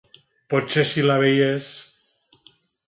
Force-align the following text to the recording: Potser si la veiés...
Potser 0.53 0.85
si 0.93 1.05
la 1.11 1.21
veiés... 1.25 1.71